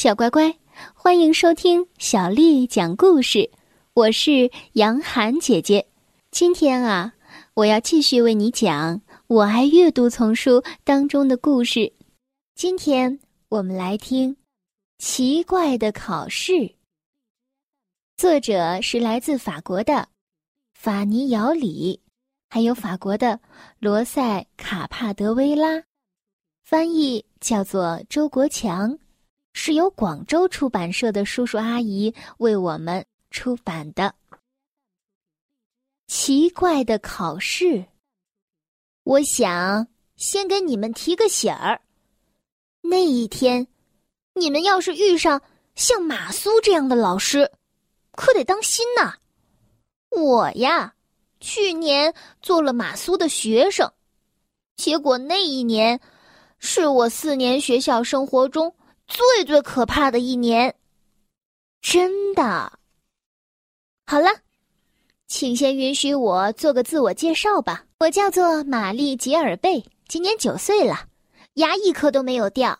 [0.00, 0.56] 小乖乖，
[0.94, 3.50] 欢迎收听小丽讲故事。
[3.94, 5.88] 我是杨涵姐姐。
[6.30, 7.14] 今天啊，
[7.54, 8.94] 我要继续为你讲
[9.26, 11.92] 《我爱阅读》丛书当中的故事。
[12.54, 14.36] 今天我们来听
[14.98, 16.52] 《奇怪的考试》。
[18.16, 20.08] 作者是来自法国的
[20.78, 22.00] 法尼姚里，
[22.48, 23.40] 还有法国的
[23.80, 25.82] 罗塞卡帕德维拉，
[26.62, 28.96] 翻译叫做周国强，
[29.60, 34.14] 是由广州出版社的叔叔阿姨为我们出版的。
[36.06, 37.84] 奇怪的考试，
[39.02, 41.80] 我想先给你们提个醒儿。
[42.82, 43.66] 那一天，
[44.34, 45.42] 你们要是遇上
[45.74, 47.50] 像马苏这样的老师，
[48.12, 49.16] 可得当心呐！
[50.10, 50.94] 我呀，
[51.40, 53.92] 去年做了马苏的学生，
[54.76, 56.00] 结果那一年
[56.60, 58.72] 是我四年学校生活中
[59.08, 60.76] 最最可怕的一年，
[61.80, 62.78] 真的。
[64.06, 64.28] 好了，
[65.26, 67.84] 请先允许我做个自我介绍吧。
[68.00, 71.06] 我叫做玛丽·杰尔贝，今年九岁了，
[71.54, 72.78] 牙一颗都没有掉。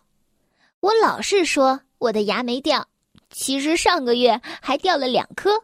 [0.79, 2.87] 我老是说我的牙没掉，
[3.31, 5.63] 其实上个月还掉了两颗。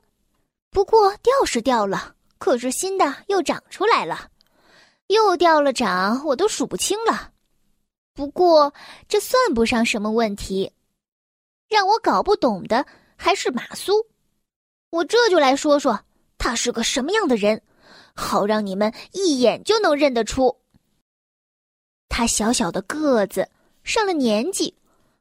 [0.72, 4.30] 不过掉是掉了，可是新的又长出来了，
[5.08, 7.32] 又掉了长，我都数不清了。
[8.16, 8.74] 不过
[9.10, 10.72] 这算不上什么问题，
[11.68, 12.86] 让我搞不懂的
[13.18, 14.08] 还是马苏。
[14.90, 16.00] 我这就来说说
[16.38, 17.62] 他是个什么样的人，
[18.16, 20.58] 好让你们一眼就能认得出。
[22.08, 23.50] 他小小的个子，
[23.84, 24.74] 上了年纪，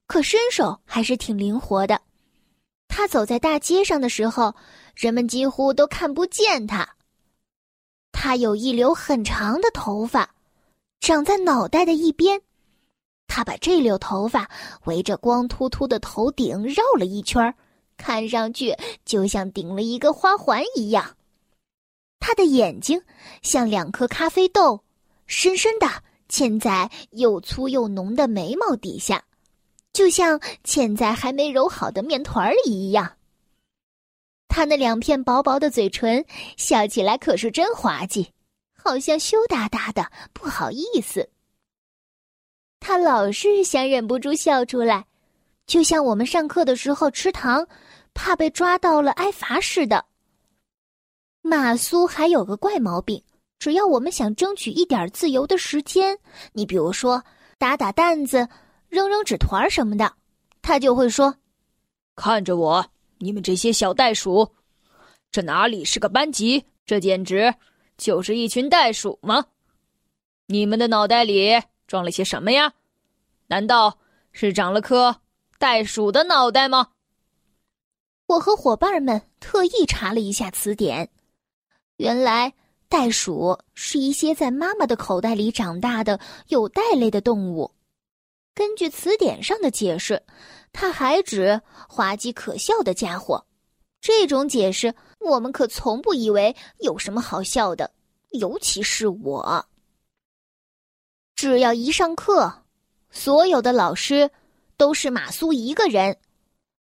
[0.06, 2.00] 可身手还是挺灵活的。
[2.86, 4.54] 他走在大街上的时候，
[4.94, 6.88] 人们几乎都看不见他。
[8.12, 10.32] 他有一绺很长的头发，
[11.00, 12.40] 长在脑袋的一边。
[13.36, 14.48] 他把这绺头发
[14.84, 17.52] 围着光秃秃的头顶绕了一圈，
[17.96, 21.16] 看上去就像顶了一个花环一样。
[22.20, 23.02] 他的眼睛
[23.42, 24.84] 像两颗咖啡豆，
[25.26, 25.88] 深深的
[26.28, 29.24] 嵌在又粗又浓的眉毛底下。
[29.92, 33.16] 就像嵌在还没揉好的面团里一样。
[34.46, 36.24] 他那两片薄薄的嘴唇
[36.56, 38.28] 笑起来可是真滑稽，
[38.80, 41.28] 好像羞答答的，不好意思。
[42.86, 45.06] 他老是想忍不住笑出来，
[45.66, 47.66] 就像我们上课的时候吃糖，
[48.12, 50.04] 怕被抓到了挨罚似的。
[51.40, 53.24] 马苏还有个怪毛病，
[53.58, 56.18] 只要我们想争取一点自由的时间，
[56.52, 57.24] 你比如说
[57.56, 58.46] 打打弹子。
[58.90, 60.12] 扔扔纸团什么的，
[60.60, 61.34] 他就会说
[62.14, 62.86] ：“看着我，
[63.18, 64.46] 你们这些小袋鼠，
[65.32, 66.64] 这哪里是个班级？
[66.84, 67.52] 这简直
[67.96, 69.46] 就是一群袋鼠吗？
[70.46, 72.72] 你们的脑袋里装了些什么呀？
[73.46, 73.98] 难道
[74.32, 75.20] 是长了颗
[75.58, 76.88] 袋鼠的脑袋吗？”
[78.26, 81.10] 我和伙伴们特意查了一下词典，
[81.96, 82.54] 原来
[82.88, 86.18] 袋鼠是一些在妈妈的口袋里长大的
[86.48, 87.70] 有袋类的动物。
[88.54, 90.22] 根据词典上的解释，
[90.72, 93.44] 它还指滑稽可笑的家伙。
[94.00, 97.90] 这种解释我们可从不以为有什么好笑的，
[98.30, 99.66] 尤其是我。
[101.34, 102.62] 只要一上课，
[103.10, 104.30] 所有的老师
[104.76, 106.18] 都是马苏一个人，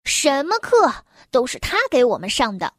[0.04, 2.74] 什么课都是他给我们上的，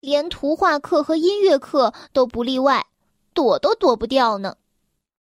[0.00, 2.86] 连图画课和音乐课都不例外，
[3.32, 4.56] 躲都躲不掉呢。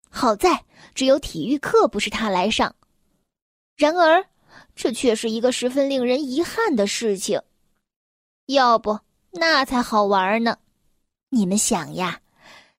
[0.10, 2.76] 好在只有体育课不是他来上，
[3.76, 4.26] 然而
[4.76, 7.42] 这却是一个十分令人遗憾的事情。
[8.48, 9.00] 要不
[9.32, 10.58] 那才好玩呢。
[11.30, 12.20] 你们想呀，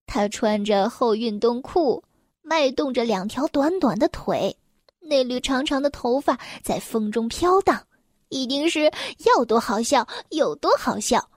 [0.07, 2.05] 他穿着厚运动裤，
[2.47, 4.55] 迈动着两条短短的腿，
[5.00, 7.82] 那缕长长的头发在风中飘荡，
[8.28, 8.93] 一定是
[9.25, 11.31] 要多好笑有多好笑。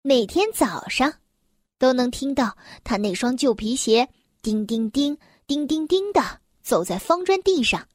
[0.00, 1.12] 每天早上，
[1.78, 4.08] 都能听到他那双旧皮鞋。
[4.42, 6.22] 叮叮叮，叮叮叮的
[6.62, 7.86] 走在方砖地上，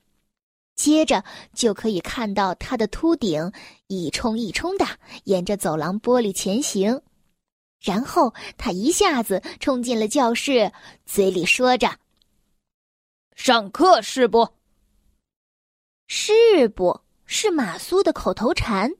[0.76, 1.24] 接着
[1.56, 3.52] 就可以看到他的秃顶
[3.88, 4.86] 一冲一冲的
[5.24, 7.02] 沿着走廊玻璃前行，
[7.86, 10.72] 然后他一下子冲进了教室，
[11.06, 12.00] 嘴里说着
[13.38, 14.50] ：“上课是不？
[16.08, 17.02] 是不？
[17.26, 18.92] 是马苏的口头禅。”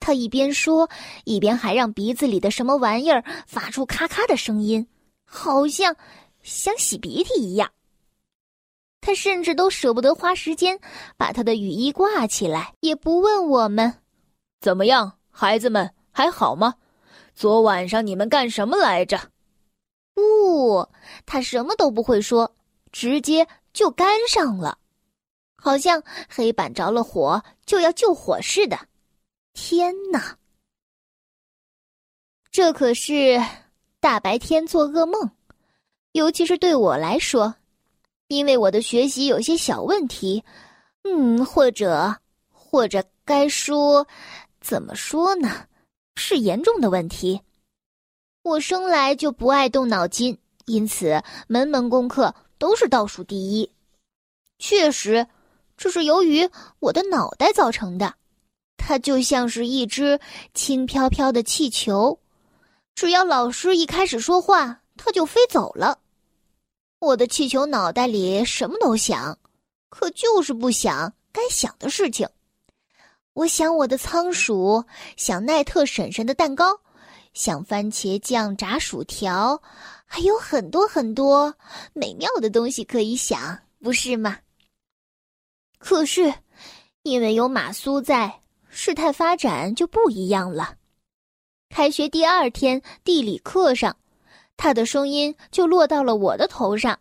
[0.00, 0.88] 他一边说，
[1.24, 4.88] 一边还让鼻子里的什么玩意儿发出咔咔的声音，
[5.24, 5.94] 好像……
[6.42, 7.72] 想洗鼻涕一样，
[9.00, 10.78] 他甚至都舍不得花时间
[11.16, 14.02] 把他的雨衣挂起来，也不问我们
[14.60, 16.74] 怎么样，孩子们还好吗？
[17.34, 19.20] 昨晚上你们干什么来着？
[20.14, 20.88] 不，
[21.26, 22.54] 他什么都不会说，
[22.92, 24.78] 直接就干上了。
[25.56, 28.78] 好像黑板着了火就要救火似的。
[29.52, 30.36] 天哪！
[32.50, 33.42] 这可是
[33.98, 35.28] 大白天做噩梦，
[36.12, 37.52] 尤其是对我来说，
[38.28, 40.44] 因为我的学习有些小问题，
[41.02, 42.14] 嗯，或者
[42.52, 44.06] 或者该说，
[44.60, 45.66] 怎么说呢？
[46.16, 47.40] 是严重的问题。
[48.42, 53.70] 我生来就不爱动脑筋，因此门门功课都是倒数第一。
[54.58, 55.26] 确实，
[55.76, 58.14] 这是由于我的脑袋造成的。
[58.76, 60.20] 它就像是一只
[60.52, 62.18] 轻飘飘的气球，
[62.94, 65.98] 只要老师一开始说话，它就飞走了。
[66.98, 69.38] 我的气球脑袋里什么都想，
[69.88, 72.28] 可就是不想该想的事情。
[73.34, 74.84] 我想我的仓鼠，
[75.16, 76.80] 想奈特婶婶的蛋糕，
[77.32, 79.60] 想番茄酱炸薯条，
[80.06, 81.54] 还有很多很多
[81.92, 84.38] 美妙的东西可以想，不是吗？
[85.78, 86.32] 可是，
[87.02, 88.40] 因为有马苏在。
[88.76, 90.74] 事态发展就不一样了。
[91.68, 93.96] 开学第二天，地理课上，
[94.56, 96.98] 他的声音就落到了我的头上。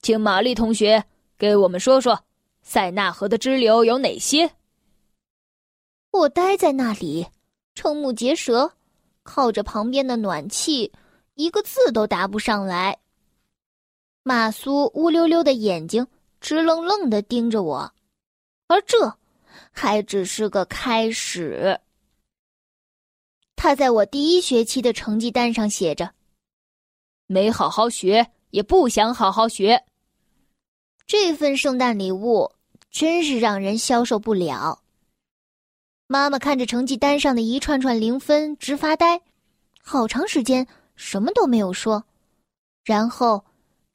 [0.00, 1.04] 请玛丽同学
[1.38, 2.24] 给我们说说，
[2.72, 4.50] 塞纳河的支流有哪些？
[6.10, 7.26] 我待在那里，
[7.74, 8.72] 瞠目结舌，
[9.24, 10.90] 靠着旁边的暖气，
[11.34, 12.98] 一个字都答不上来。
[14.22, 16.06] 马苏乌溜溜的眼睛
[16.40, 17.92] 直愣愣的盯着我，
[18.68, 19.18] 而这。
[19.70, 21.78] 还只是个开始。
[23.54, 26.14] 他在我第一学期的成绩单上写着
[27.28, 29.84] ：“没好好学，也不想好好学。”
[31.06, 32.50] 这份圣诞礼物
[32.92, 34.82] 真是让人消受不了。
[36.06, 39.22] 妈妈看着成绩单上的一串串零分，直发呆，
[39.82, 42.04] 好长时间什么都没有说。
[42.84, 43.44] 然后，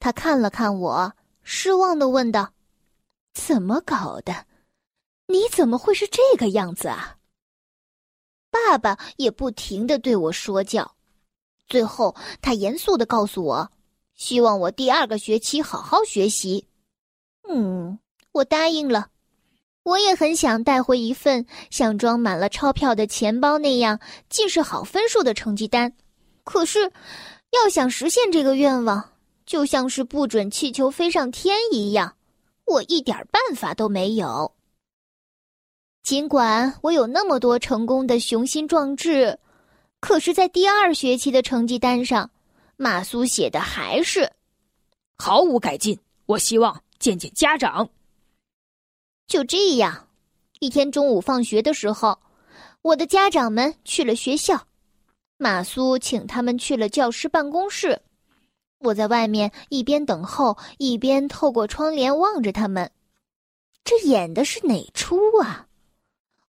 [0.00, 1.12] 他看了看我，
[1.42, 2.52] 失望的问道
[3.32, 4.46] ：“怎么搞的？”
[5.30, 7.18] 你怎么会是这个样子啊？
[8.50, 10.96] 爸爸也不停的对我说教，
[11.68, 13.70] 最后他严肃的告诉我，
[14.14, 16.66] 希望我第二个学期好好学习。
[17.46, 17.98] 嗯，
[18.38, 19.08] 我答应了。
[19.84, 25.94] 我也很想带回一份像装满了钞票的钱包那样尽是好分数的成绩单，
[26.44, 26.92] 可是，
[27.50, 29.12] 要想实现这个愿望，
[29.46, 32.16] 就像是不准气球飞上天一样，
[32.66, 34.52] 我一点办法都没有。
[36.02, 39.38] 尽管我有那么多成功的雄心壮志，
[40.00, 42.30] 可是，在第二学期的成绩单上，
[42.76, 44.30] 马苏写的还是
[45.16, 45.98] 毫无改进。
[46.26, 47.88] 我希望见见家长。
[49.28, 50.08] 就这样，
[50.58, 52.18] 一天中午放学的时候，
[52.80, 54.66] 我的家长们去了学校，
[55.36, 58.00] 马苏请他们去了教师办公室。
[58.78, 62.90] 我在外面一边等候，一边透过窗帘望着他们。
[63.84, 65.66] 这演的是哪出啊？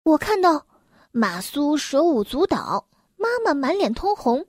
[0.04, 0.68] 我看到
[1.12, 4.46] 马苏手舞足蹈，妈妈满脸通红，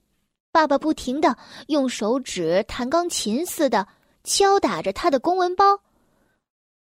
[0.52, 1.34] 爸爸不停的
[1.68, 3.88] 用手指弹钢琴似的
[4.22, 5.80] 敲打着他的公文包，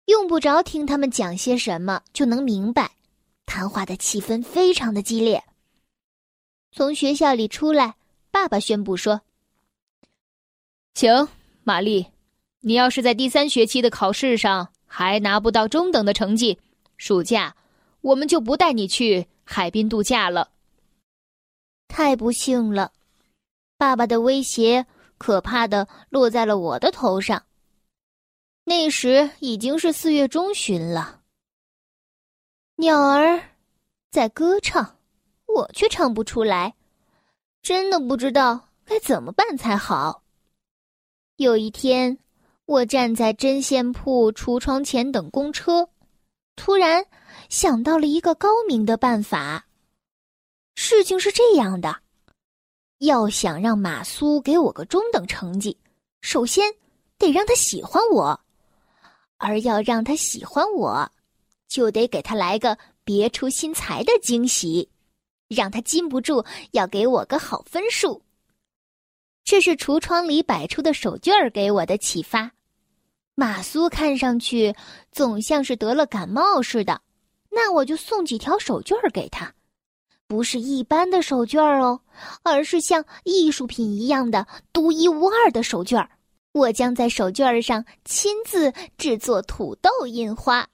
[0.08, 2.92] 用不着听他们讲些什么就能明白，
[3.46, 5.44] 谈话的气氛非常的激烈。
[6.72, 7.96] 从学校里出来，
[8.32, 9.22] 爸爸宣布说
[10.96, 11.28] ：“行
[11.64, 12.08] 玛丽，
[12.62, 16.58] 你要是在第三学期的考试上还拿不到中等的成绩，
[16.98, 17.56] 暑假。”
[18.02, 20.52] 我们就不带你去海滨度假了。
[21.90, 22.94] 太不幸了，
[23.78, 24.86] 爸爸的威胁
[25.18, 27.44] 可怕的落在了我的头上。
[28.70, 31.22] 那时已经是四月中旬了，
[32.76, 33.42] 鸟儿
[34.12, 34.98] 在歌唱，
[35.46, 36.76] 我却唱不出来，
[37.62, 40.22] 真的不知道该怎么办才好。
[41.38, 42.20] 有一天，
[42.66, 45.88] 我站在针线铺橱窗前等公车，
[46.58, 47.06] 突然。
[47.48, 49.66] 想到了一个高明的办法。
[50.76, 52.02] 事情是这样的：
[52.98, 55.78] 要想让马苏给我个中等成绩，
[56.20, 56.70] 首先
[57.18, 58.38] 得让他喜欢我；
[59.38, 61.12] 而要让他喜欢我，
[61.68, 64.90] 就得给他来个别出心裁的惊喜，
[65.48, 68.22] 让他禁不住要给我个好分数。
[69.44, 72.52] 这是橱窗里摆出的手绢儿给我的启发。
[73.36, 74.76] 马苏看上去
[75.12, 77.02] 总像是得了感冒似的。
[77.50, 79.52] 那我就送几条手绢儿给他，
[80.28, 82.00] 不是一般的手绢儿哦，
[82.44, 86.10] 而是像艺术品一样的独一无二的手绢儿。
[86.52, 90.68] 我将在手绢儿上亲自制作土豆印花。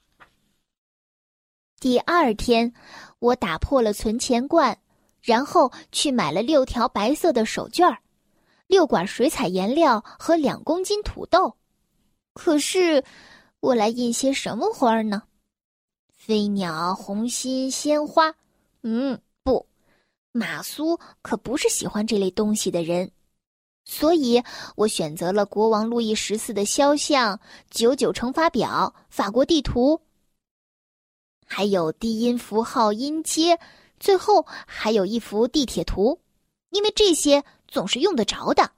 [1.79, 2.73] 第二天，
[3.19, 4.77] 我打破了存钱罐，
[5.21, 7.97] 然后去买了六条白色的手绢儿，
[8.67, 11.57] 六管水彩颜料和两公斤土豆。
[12.33, 13.03] 可是，
[13.59, 15.23] 我来印些什么花呢？
[16.15, 18.33] 飞鸟、红心、鲜花。
[18.81, 19.67] 嗯，不，
[20.31, 23.11] 马苏可不是喜欢这类东西的人，
[23.85, 24.41] 所以
[24.75, 30.01] 我选择了国王路易十四的肖像、九九乘法表、法国地图，
[31.45, 33.59] 还有低音符号音阶，
[33.99, 36.19] 最后还有一幅地铁图，
[36.69, 38.71] 因为这些总是用得着的。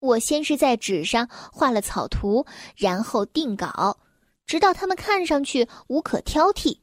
[0.00, 3.98] 我先是在纸上画了草图，然后定稿，
[4.46, 6.78] 直到它们看上去无可挑剔。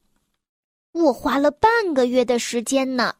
[0.91, 3.15] 我花了半个月的时间呢。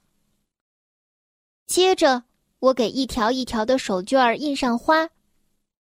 [1.65, 2.23] 接着，
[2.65, 5.07] 我给一条一条的手绢印上花，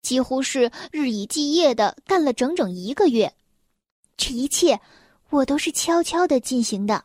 [0.02, 3.32] 几乎是日以继夜的干了整整一个月。
[4.16, 4.80] 这一切，
[5.30, 7.04] 我都是悄悄的进行的。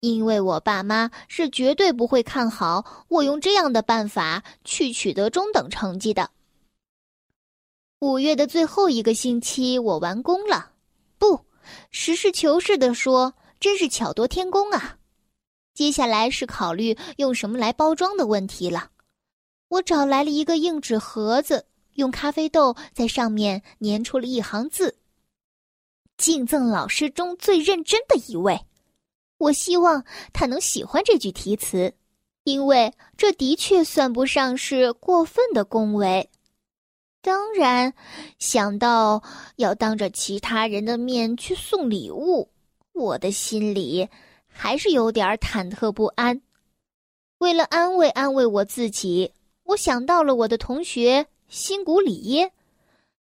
[0.00, 6.30] 因为我爸妈是绝对不会看好我用这样的办法去取得中等成绩的。
[8.00, 10.72] 五月的最后一个星期，我完工了。
[11.18, 11.38] 不，
[11.92, 14.98] 实事求是的说，真是巧夺天工啊！
[15.74, 18.90] 接下来是考虑用什么来包装的问题了。
[19.68, 24.96] 我找来了一个硬纸盒子，用咖啡豆在上面粘出了一行字
[26.18, 28.60] ：“敬赠老师中最认真的一位。”
[29.38, 31.94] 我希望他能喜欢这句题词，
[32.44, 36.30] 因为这的确算不上是过分的恭维。
[37.22, 37.94] 当然，
[38.38, 39.22] 想到
[39.56, 42.50] 要当着其他人的面去送礼物，
[42.92, 44.08] 我的心里
[44.52, 46.40] 还是有点忐忑不安。
[47.38, 49.32] 为了安慰安慰我自己，
[49.64, 52.52] 我想到了我的同学新古里耶，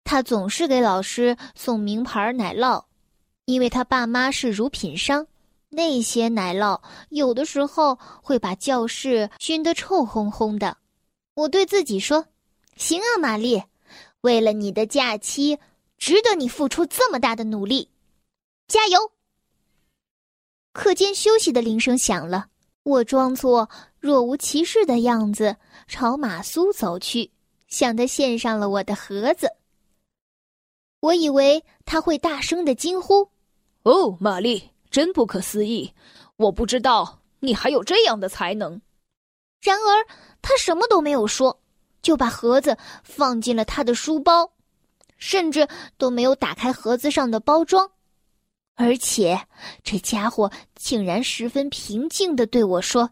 [0.04, 2.84] 他总是给老师送名牌奶酪，
[3.46, 5.26] 因为他爸妈是乳品商。
[5.70, 6.80] 那些奶酪
[7.10, 10.78] 有的时候会把教室熏得臭烘烘的。
[11.34, 12.28] 我对自己说
[12.78, 13.64] ：“行啊，玛丽，
[14.22, 15.58] 为了你的假期，
[15.98, 17.90] 值得你付出这么大的努力，
[18.68, 19.12] 加油！”
[20.74, 22.48] 课间休息的铃声响了，
[22.82, 25.56] 我装作若无其事的样子
[25.88, 27.32] 朝马苏走去，
[27.68, 29.48] 向他献上了我的盒子。
[31.00, 33.30] 我以为他会大声的惊呼
[33.84, 35.94] ：“哦，玛丽！”真不可思议！
[36.38, 38.82] 我不知道你还有这样的才能。
[39.62, 40.06] 然而，
[40.42, 41.60] 他什么都没有说，
[42.02, 44.52] 就把盒子放进了他的书包，
[45.18, 47.92] 甚至都没有打开盒子上的包装。
[48.76, 49.40] 而且，
[49.84, 53.12] 这家伙竟然十分平静的对我说：“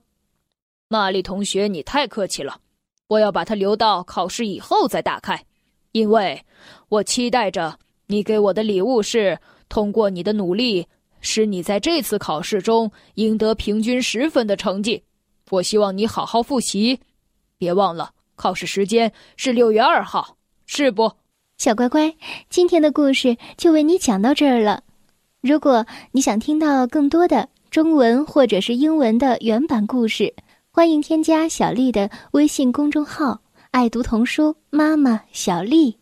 [0.89, 2.59] 玛丽同学，你太客气了，
[3.07, 5.45] 我要把它留到考试以后再打开，
[5.91, 6.43] 因为
[6.89, 7.77] 我期待着
[8.07, 9.39] 你给我的礼物是
[9.69, 10.87] 通过你的努力。”
[11.23, 15.03] 使你在这次考试中赢得平均十分的成绩。
[15.51, 16.99] 我希望你好好复习，
[17.59, 21.11] 别忘了考试时间是六月二号，是不？
[21.59, 22.15] 小乖乖，
[22.49, 24.83] 今天的故事就为你讲到这儿了。
[25.41, 30.35] 如果你想听到更多的中文或者是英文的原版故事，
[30.69, 35.97] 欢迎添加小丽的微信公众号“爱读童书妈妈小丽”。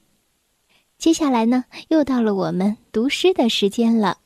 [1.00, 4.18] 接下来呢，又到了我们读诗的时间了。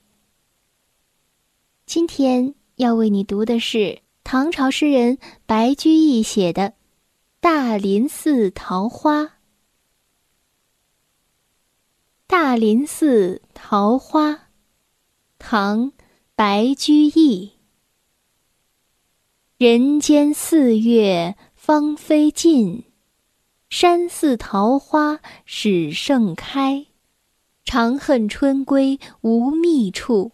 [1.85, 6.69] 今天要为你读的是唐朝诗人白居易写的
[7.39, 9.21] 《大林寺桃花》。
[12.25, 14.47] 大林寺桃花，
[15.45, 15.87] 唐·
[16.35, 17.51] 白居易。
[19.57, 22.85] 人间四月芳菲尽，
[23.69, 26.85] 山寺桃花始盛开。
[27.65, 30.31] 长恨春归无觅处。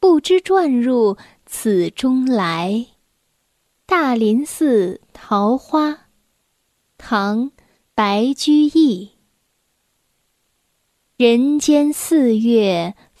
[0.00, 2.86] 不知转入此中来，
[3.84, 6.06] 大林寺桃花，
[6.96, 7.50] 唐·
[7.94, 9.10] 白居易。
[11.16, 12.96] 人间四月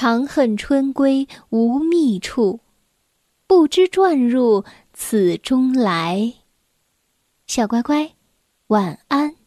[0.00, 2.60] 长恨春归无觅处，
[3.48, 6.34] 不知转入此中来。
[7.48, 8.12] 小乖乖，
[8.68, 9.37] 晚安。